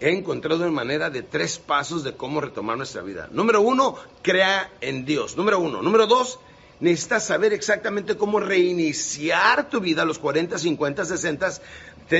[0.00, 3.28] he encontrado una manera de tres pasos de cómo retomar nuestra vida.
[3.30, 5.36] Número uno, crea en Dios.
[5.36, 5.82] Número uno.
[5.82, 6.40] Número dos,
[6.80, 11.50] necesitas saber exactamente cómo reiniciar tu vida a los 40, 50, 60,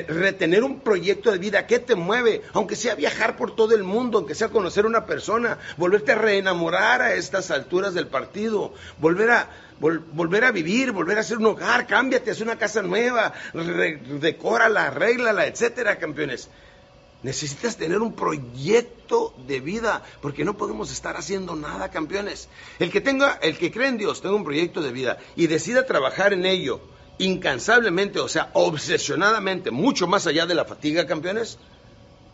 [0.08, 1.66] retener un proyecto de vida.
[1.66, 2.42] ¿Qué te mueve?
[2.52, 7.00] Aunque sea viajar por todo el mundo, aunque sea conocer una persona, volverte a reenamorar
[7.00, 9.48] a estas alturas del partido, volver a,
[9.80, 13.32] volver a vivir, volver a hacer un hogar, cámbiate, haz una casa nueva,
[14.20, 16.50] decórala, arréglala, etcétera, campeones.
[17.22, 22.48] Necesitas tener un proyecto de vida, porque no podemos estar haciendo nada, campeones.
[22.78, 25.84] El que tenga, el que cree en Dios, tenga un proyecto de vida y decida
[25.84, 26.80] trabajar en ello
[27.18, 31.58] incansablemente, o sea, obsesionadamente, mucho más allá de la fatiga, campeones,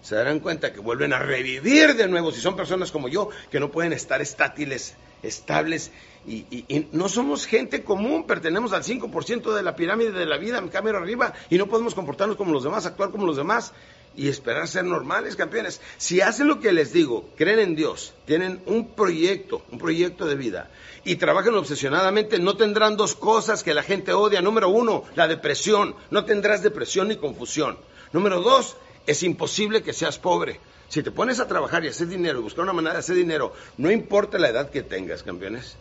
[0.00, 2.30] se darán cuenta que vuelven a revivir de nuevo.
[2.30, 5.90] Si son personas como yo, que no pueden estar estátiles, estables,
[6.24, 10.98] y, no somos gente común, pertenecemos al 5% de la pirámide de la vida, cámara
[10.98, 13.72] arriba, y no podemos comportarnos como los demás, actuar como los demás
[14.16, 15.80] y esperar ser normales, campeones.
[15.98, 20.34] Si hacen lo que les digo, creen en Dios, tienen un proyecto, un proyecto de
[20.34, 20.70] vida
[21.06, 24.42] y trabajan obsesionadamente, no tendrán dos cosas que la gente odia.
[24.42, 25.94] Número uno, la depresión.
[26.10, 27.78] No tendrás depresión ni confusión.
[28.12, 30.60] Número dos, es imposible que seas pobre.
[30.88, 33.52] Si te pones a trabajar y hacer dinero y buscar una manera de hacer dinero,
[33.76, 35.76] no importa la edad que tengas, campeones,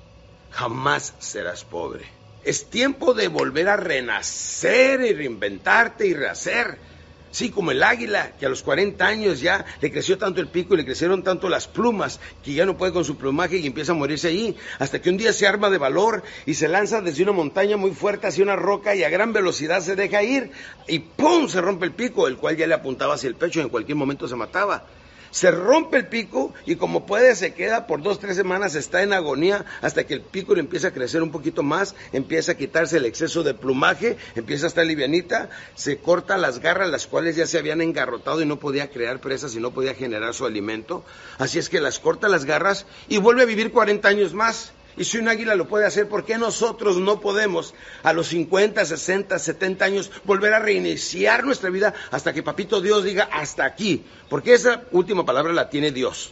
[0.52, 2.06] jamás serás pobre.
[2.44, 6.78] Es tiempo de volver a renacer y reinventarte y rehacer.
[7.36, 10.74] Sí, como el águila, que a los 40 años ya le creció tanto el pico
[10.74, 13.92] y le crecieron tanto las plumas, que ya no puede con su plumaje y empieza
[13.92, 17.24] a morirse ahí, hasta que un día se arma de valor y se lanza desde
[17.24, 20.52] una montaña muy fuerte hacia una roca y a gran velocidad se deja ir
[20.88, 21.50] y ¡pum!
[21.50, 23.98] se rompe el pico, el cual ya le apuntaba hacia el pecho y en cualquier
[23.98, 24.86] momento se mataba
[25.36, 29.12] se rompe el pico y como puede se queda por dos, tres semanas, está en
[29.12, 32.96] agonía hasta que el pico le empieza a crecer un poquito más, empieza a quitarse
[32.96, 37.46] el exceso de plumaje, empieza a estar livianita, se corta las garras, las cuales ya
[37.48, 41.04] se habían engarrotado y no podía crear presas y no podía generar su alimento.
[41.38, 44.72] Así es que las corta las garras y vuelve a vivir 40 años más.
[44.98, 47.74] Y si un águila lo puede hacer, ¿por qué nosotros no podemos
[48.04, 53.04] a los 50, 60, 70 años volver a reiniciar nuestra vida hasta que Papito Dios
[53.04, 54.04] diga hasta aquí?
[54.30, 56.32] Porque esa última palabra la tiene Dios.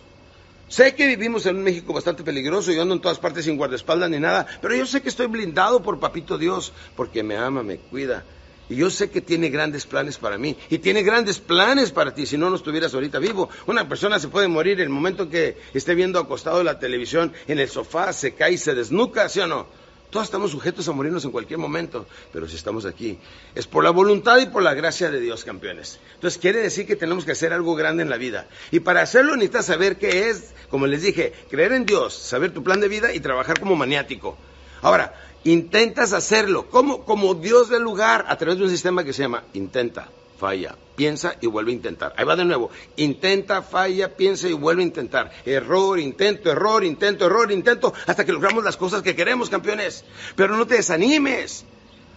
[0.69, 4.09] Sé que vivimos en un México bastante peligroso, yo ando en todas partes sin guardaespaldas
[4.09, 7.77] ni nada, pero yo sé que estoy blindado por Papito Dios, porque me ama, me
[7.77, 8.23] cuida
[8.69, 10.57] y yo sé que tiene grandes planes para mí.
[10.69, 13.49] Y tiene grandes planes para ti si no, no estuvieras ahorita vivo.
[13.67, 17.69] Una persona se puede morir el momento que esté viendo acostado la televisión en el
[17.69, 19.67] sofá, se cae y se desnuca, ¿sí o no?
[20.13, 23.17] Todos estamos sujetos a morirnos en cualquier momento, pero si estamos aquí,
[23.55, 25.99] es por la voluntad y por la gracia de Dios, campeones.
[26.13, 28.47] Entonces quiere decir que tenemos que hacer algo grande en la vida.
[28.69, 32.63] Y para hacerlo necesitas saber qué es, como les dije, creer en Dios, saber tu
[32.63, 34.37] plan de vida y trabajar como maniático.
[34.83, 39.23] Ahora, intentas hacerlo como, como Dios del lugar a través de un sistema que se
[39.23, 42.13] llama intenta, falla, piensa y vuelve a intentar.
[42.17, 42.69] Ahí va de nuevo.
[42.97, 45.31] Intenta, falla, piensa y vuelve a intentar.
[45.45, 50.03] Error, intento, error, intento, error, intento, hasta que logramos las cosas que queremos, campeones.
[50.35, 51.65] Pero no te desanimes.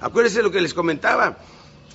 [0.01, 1.39] Acuérdense lo que les comentaba.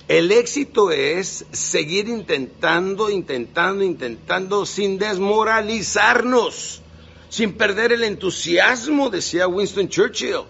[0.08, 6.82] El éxito es seguir intentando, intentando, intentando sin desmoralizarnos,
[7.28, 10.44] sin perder el entusiasmo, decía Winston Churchill.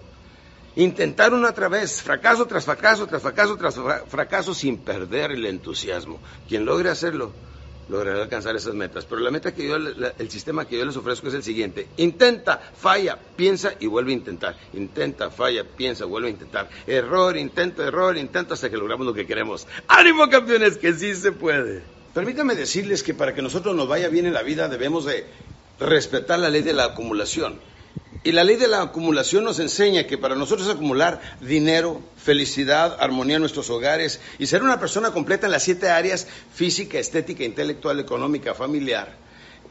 [0.75, 6.19] Intentar una otra vez, fracaso tras fracaso, tras fracaso, tras fracaso, sin perder el entusiasmo.
[6.47, 7.31] Quien logre hacerlo,
[7.89, 9.05] logrará alcanzar esas metas.
[9.05, 11.87] Pero la meta que yo, el sistema que yo les ofrezco es el siguiente.
[11.97, 14.57] Intenta, falla, piensa y vuelve a intentar.
[14.73, 16.69] Intenta, falla, piensa, vuelve a intentar.
[16.87, 19.67] Error, intento, error, intento hasta que logramos lo que queremos.
[19.87, 21.83] ¡Ánimo, campeones, que sí se puede!
[22.13, 25.25] Permítanme decirles que para que nosotros nos vaya bien en la vida debemos de
[25.79, 27.59] respetar la ley de la acumulación.
[28.23, 33.35] Y la ley de la acumulación nos enseña que para nosotros acumular dinero, felicidad, armonía
[33.35, 37.99] en nuestros hogares y ser una persona completa en las siete áreas física, estética, intelectual,
[37.99, 39.17] económica, familiar,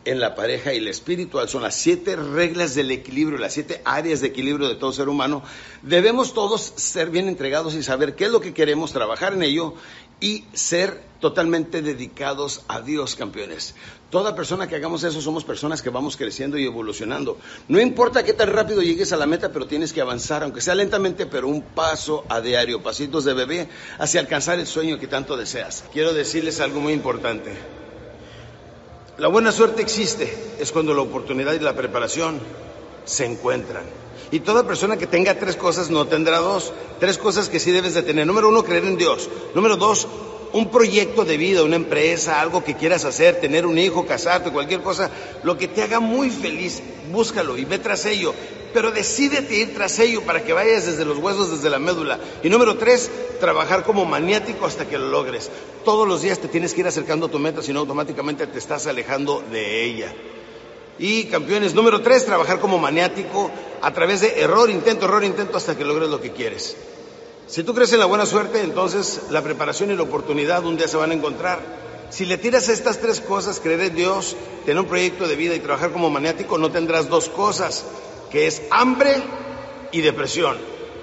[0.04, 4.20] en la pareja y la espiritual son las siete reglas del equilibrio, las siete áreas
[4.20, 5.42] de equilibrio de todo ser humano.
[5.82, 9.74] Debemos todos ser bien entregados y saber qué es lo que queremos, trabajar en ello
[10.20, 13.74] y ser totalmente dedicados a Dios, campeones.
[14.10, 17.38] Toda persona que hagamos eso somos personas que vamos creciendo y evolucionando.
[17.68, 20.74] No importa qué tan rápido llegues a la meta, pero tienes que avanzar, aunque sea
[20.74, 23.68] lentamente, pero un paso a diario, pasitos de bebé,
[23.98, 25.84] hacia alcanzar el sueño que tanto deseas.
[25.92, 27.81] Quiero decirles algo muy importante.
[29.18, 32.41] La buena suerte existe, es cuando la oportunidad y la preparación
[33.04, 33.84] se encuentran.
[34.30, 36.72] Y toda persona que tenga tres cosas no tendrá dos.
[36.98, 38.26] Tres cosas que sí debes de tener.
[38.26, 39.28] Número uno, creer en Dios.
[39.54, 40.09] Número dos,
[40.54, 44.80] un proyecto de vida, una empresa, algo que quieras hacer, tener un hijo, casarte, cualquier
[44.80, 45.10] cosa,
[45.42, 48.34] lo que te haga muy feliz, búscalo y ve tras ello.
[48.72, 52.19] Pero decídete ir tras ello para que vayas desde los huesos, desde la médula.
[52.42, 53.10] Y número tres,
[53.41, 55.51] trabajar como maniático hasta que lo logres.
[55.84, 58.59] Todos los días te tienes que ir acercando a tu meta, si no automáticamente te
[58.59, 60.13] estás alejando de ella.
[60.98, 65.77] Y campeones, número tres, trabajar como maniático a través de error, intento, error, intento hasta
[65.77, 66.77] que logres lo que quieres.
[67.47, 70.89] Si tú crees en la buena suerte, entonces la preparación y la oportunidad un día
[70.89, 71.83] se van a encontrar.
[72.10, 74.36] Si le tiras estas tres cosas, creer en Dios,
[74.66, 77.84] tener un proyecto de vida y trabajar como maniático, no tendrás dos cosas,
[78.32, 79.22] que es hambre
[79.92, 80.56] y depresión,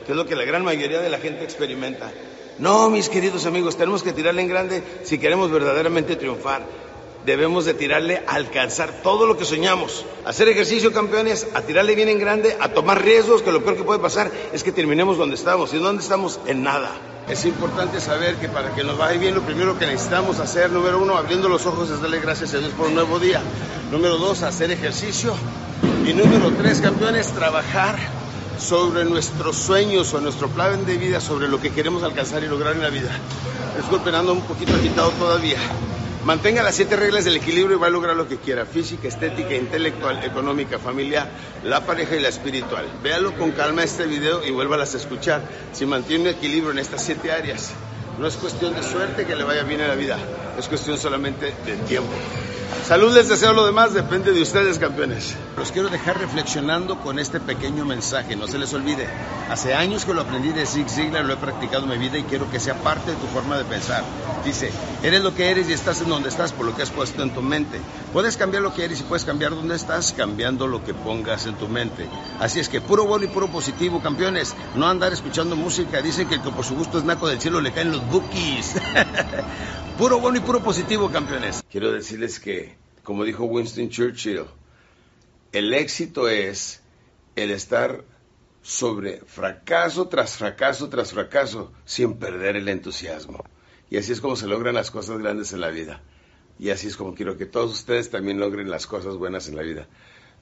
[0.05, 2.11] que es lo que la gran mayoría de la gente experimenta.
[2.57, 6.63] No, mis queridos amigos, tenemos que tirarle en grande si queremos verdaderamente triunfar
[7.25, 10.05] debemos de tirarle a alcanzar todo lo que soñamos.
[10.25, 13.83] Hacer ejercicio, campeones, a tirarle bien en grande, a tomar riesgos, que lo peor que
[13.83, 15.73] puede pasar es que terminemos donde estamos.
[15.73, 16.39] ¿Y dónde estamos?
[16.45, 16.91] En nada.
[17.27, 20.99] Es importante saber que para que nos vaya bien, lo primero que necesitamos hacer, número
[20.99, 23.41] uno, abriendo los ojos es darle gracias a Dios por un nuevo día.
[23.91, 25.35] Número dos, hacer ejercicio.
[26.09, 27.95] Y número tres, campeones, trabajar
[28.57, 32.73] sobre nuestros sueños o nuestro plan de vida, sobre lo que queremos alcanzar y lograr
[32.73, 33.11] en la vida.
[33.77, 35.59] Disculpen, ando un poquito agitado todavía.
[36.25, 39.53] Mantenga las siete reglas del equilibrio y va a lograr lo que quiera, física, estética,
[39.53, 41.29] intelectual, económica, familiar,
[41.63, 42.87] la pareja y la espiritual.
[43.03, 45.43] Véalo con calma este video y vuélvalas a escuchar.
[45.73, 47.69] Si mantiene equilibrio en estas siete áreas,
[48.17, 50.17] no es cuestión de suerte que le vaya bien en la vida,
[50.57, 52.13] es cuestión solamente de tiempo.
[52.89, 55.35] Salud les deseo lo demás, depende de ustedes, campeones.
[55.55, 59.07] Los quiero dejar reflexionando con este pequeño mensaje, no se les olvide.
[59.47, 62.23] Hace años que lo aprendí de Zig Ziglar, lo he practicado en mi vida y
[62.23, 64.03] quiero que sea parte de tu forma de pensar.
[64.43, 64.71] Dice,
[65.03, 67.29] eres lo que eres y estás en donde estás por lo que has puesto en
[67.29, 67.79] tu mente.
[68.11, 71.53] Puedes cambiar lo que eres y puedes cambiar donde estás cambiando lo que pongas en
[71.59, 72.09] tu mente.
[72.39, 74.55] Así es que puro bueno y puro positivo, campeones.
[74.73, 76.01] No andar escuchando música.
[76.01, 78.77] Dicen que el que por su gusto es naco del cielo le caen los bookies.
[79.99, 81.61] puro bueno y puro positivo, campeones.
[81.69, 84.45] Quiero decirles que como dijo Winston Churchill,
[85.51, 86.81] el éxito es
[87.35, 88.05] el estar
[88.61, 93.43] sobre fracaso tras fracaso tras fracaso sin perder el entusiasmo.
[93.89, 96.01] Y así es como se logran las cosas grandes en la vida.
[96.57, 99.63] Y así es como quiero que todos ustedes también logren las cosas buenas en la
[99.63, 99.89] vida.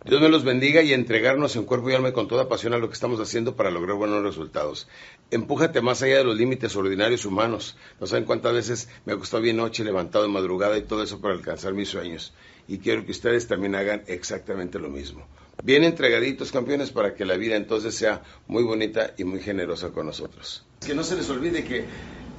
[0.06, 2.88] Dios me los bendiga y entregarnos en cuerpo y alma con toda pasión a lo
[2.88, 4.88] que estamos haciendo para lograr buenos resultados.
[5.32, 7.76] Empújate más allá de los límites ordinarios humanos.
[8.00, 11.20] No saben cuántas veces me ha costado bien noche, levantado de madrugada y todo eso
[11.20, 12.34] para alcanzar mis sueños
[12.68, 15.26] y quiero que ustedes también hagan exactamente lo mismo.
[15.64, 20.06] Bien entregaditos, campeones, para que la vida entonces sea muy bonita y muy generosa con
[20.06, 20.66] nosotros.
[20.86, 21.86] Que no se les olvide que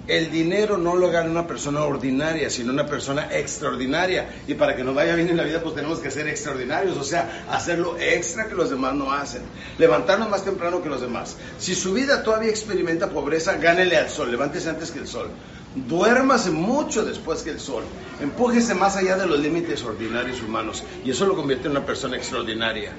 [0.09, 4.29] el dinero no lo gana una persona ordinaria, sino una persona extraordinaria.
[4.47, 7.05] Y para que nos vaya bien en la vida, pues tenemos que ser extraordinarios, o
[7.05, 9.43] sea, hacerlo extra que los demás no hacen.
[9.79, 11.37] Levantarnos más temprano que los demás.
[11.59, 15.29] Si su vida todavía experimenta pobreza, gánele al sol, levántese antes que el sol.
[15.75, 17.85] Duérmase mucho después que el sol.
[18.21, 20.83] Empújese más allá de los límites ordinarios humanos.
[21.05, 22.93] Y eso lo convierte en una persona extraordinaria.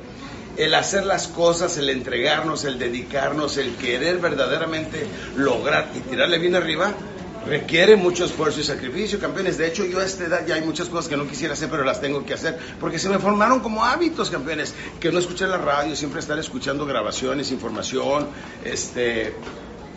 [0.57, 5.07] El hacer las cosas, el entregarnos, el dedicarnos, el querer verdaderamente
[5.37, 6.93] lograr y tirarle bien arriba,
[7.45, 9.57] requiere mucho esfuerzo y sacrificio, campeones.
[9.57, 11.83] De hecho, yo a esta edad ya hay muchas cosas que no quisiera hacer, pero
[11.83, 15.57] las tengo que hacer, porque se me formaron como hábitos, campeones, que no escuché la
[15.57, 18.27] radio, siempre estar escuchando grabaciones, información,
[18.63, 19.33] este,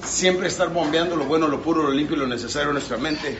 [0.04, 3.36] siempre estar bombeando lo bueno, lo puro, lo limpio y lo necesario en nuestra mente.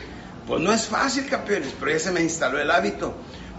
[0.47, 3.13] Pues no es fácil, campeones, pero ya se me instaló el hábito.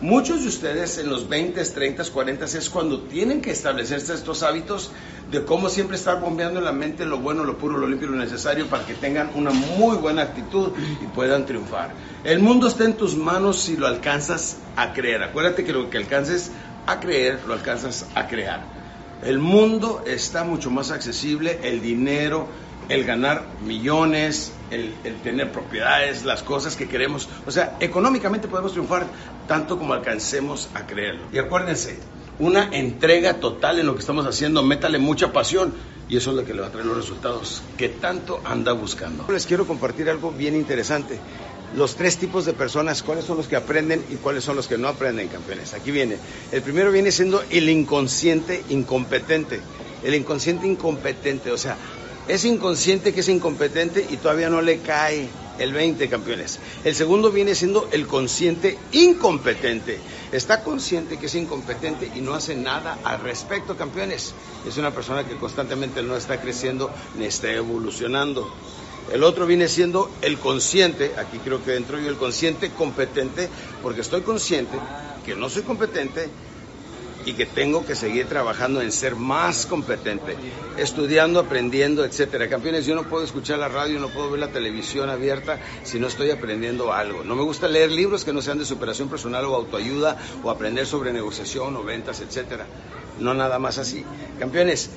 [0.04, 4.90] Muchos de ustedes en los 20, 30, 40 es cuando tienen que establecerse estos hábitos
[5.30, 8.18] de cómo siempre estar bombeando en la mente lo bueno, lo puro, lo limpio lo
[8.18, 10.72] necesario para que tengan una muy buena actitud
[11.02, 11.94] y puedan triunfar.
[12.22, 15.22] El mundo está en tus manos si lo alcanzas a creer.
[15.22, 16.50] Acuérdate que lo que alcances
[16.86, 18.62] a creer, lo alcanzas a crear.
[19.24, 22.46] El mundo está mucho más accesible, el dinero,
[22.88, 27.28] el ganar millones, el, tener propiedades, las cosas que queremos.
[27.46, 29.06] O sea, económicamente podemos triunfar
[29.46, 31.22] tanto como alcancemos a creerlo.
[31.32, 31.98] Y acuérdense,
[32.38, 35.72] una entrega total en lo que estamos haciendo, métale mucha pasión
[36.08, 39.24] y eso es lo que le va a traer los resultados que tanto anda buscando.
[39.30, 41.18] Les quiero compartir algo bien interesante.
[41.76, 44.78] Los tres tipos de personas, cuáles son los que aprenden y cuáles son los que
[44.78, 45.74] no aprenden, campeones.
[45.74, 46.18] Aquí viene.
[46.52, 49.60] El primero viene siendo el inconsciente incompetente.
[50.04, 51.76] El inconsciente incompetente, o sea,
[52.28, 55.28] es inconsciente que es incompetente y todavía no le cae
[55.58, 56.58] el 20, campeones.
[56.84, 59.98] El segundo viene siendo el consciente incompetente.
[60.32, 64.34] Está consciente que es incompetente y no hace nada al respecto, campeones.
[64.66, 68.52] Es una persona que constantemente no está creciendo ni está evolucionando.
[69.12, 73.48] El otro viene siendo el consciente, aquí creo que dentro yo el consciente competente,
[73.82, 74.78] porque estoy consciente
[75.26, 76.30] que no soy competente,
[77.24, 80.36] y que tengo que seguir trabajando en ser más competente,
[80.76, 82.48] estudiando, aprendiendo, etcétera.
[82.48, 86.08] Campeones, yo no puedo escuchar la radio, no puedo ver la televisión abierta si no
[86.08, 87.24] estoy aprendiendo algo.
[87.24, 90.86] No me gusta leer libros que no sean de superación personal o autoayuda o aprender
[90.86, 92.66] sobre negociación o ventas, etcétera.
[93.18, 94.04] no nada más así.
[94.38, 94.90] Campeones,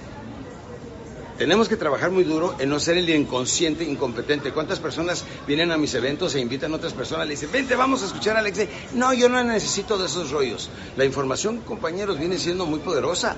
[1.38, 4.51] tenemos que trabajar muy duro en no ser el inconsciente, incompetente.
[4.51, 7.27] ¿Cuántas personas vienen a mis eventos e invitan a otras personas?
[7.27, 8.67] Le dicen, vente, vamos a escuchar a Alex.
[8.94, 10.70] No, yo no necesito de esos rollos.
[10.96, 13.36] La información, compañeros, viene siendo muy poderosa.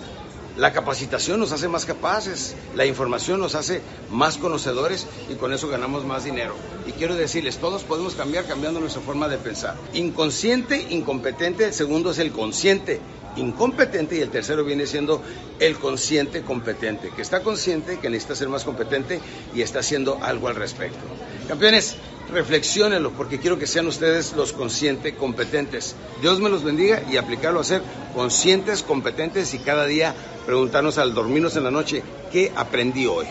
[0.57, 5.69] La capacitación nos hace más capaces, la información nos hace más conocedores y con eso
[5.69, 6.55] ganamos más dinero.
[6.85, 9.75] Y quiero decirles, todos podemos cambiar cambiando nuestra forma de pensar.
[9.93, 12.99] Inconsciente, incompetente, el segundo es el consciente
[13.35, 15.21] incompetente y el tercero viene siendo
[15.59, 19.19] el consciente competente, que está consciente que necesita ser más competente
[19.53, 20.99] y está haciendo algo al respecto.
[21.47, 21.95] Campeones,
[22.31, 25.95] reflexionenlo porque quiero que sean ustedes los conscientes competentes.
[26.21, 27.81] Dios me los bendiga y aplicarlo a ser
[28.13, 30.13] conscientes, competentes y cada día
[30.45, 33.25] preguntarnos al dormirnos en la noche, ¿qué aprendí hoy?